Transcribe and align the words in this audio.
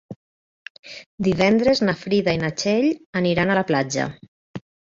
Divendres 1.27 1.83
na 1.85 1.95
Frida 2.05 2.35
i 2.39 2.41
na 2.47 2.51
Txell 2.63 2.89
aniran 3.23 3.53
a 3.53 3.61
la 3.63 3.67
platja. 3.71 4.11